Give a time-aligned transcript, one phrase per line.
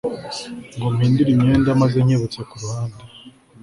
[0.77, 3.01] ngo mpindure imyenda maze nkebutse kuruhande